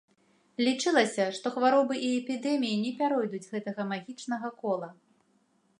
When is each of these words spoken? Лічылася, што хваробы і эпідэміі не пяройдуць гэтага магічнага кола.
Лічылася, 0.67 1.25
што 1.39 1.51
хваробы 1.57 1.95
і 2.07 2.09
эпідэміі 2.23 2.81
не 2.85 2.91
пяройдуць 3.01 3.45
гэтага 3.53 3.81
магічнага 3.93 4.47
кола. 4.65 4.89